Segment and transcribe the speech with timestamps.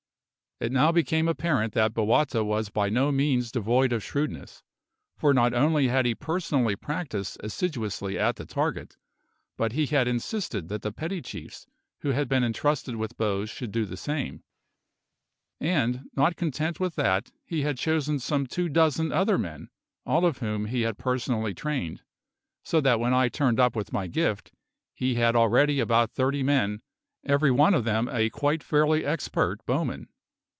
[0.63, 4.61] It now became apparent that Bowata was by no means devoid of shrewdness,
[5.17, 8.95] for not only had he personally practised assiduously at the target,
[9.57, 11.65] but he had insisted that the petty chiefs
[12.01, 14.43] who had been entrusted with bows should do the same;
[15.59, 19.67] and, not content with that, he had chosen some two dozen other men,
[20.05, 22.03] all of whom he had personally trained;
[22.61, 24.51] so that when I turned up with my gift
[24.93, 26.83] he had already about thirty men,
[27.25, 30.07] every one of them a quite fairly expert bowman.